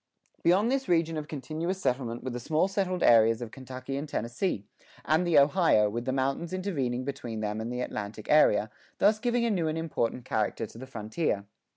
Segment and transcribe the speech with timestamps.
[0.39, 4.09] [6:1] Beyond this region of continuous settlement were the small settled areas of Kentucky and
[4.09, 4.65] Tennessee,
[5.05, 9.45] and the Ohio, with the mountains intervening between them and the Atlantic area, thus giving
[9.45, 11.45] a new and important character to the frontier.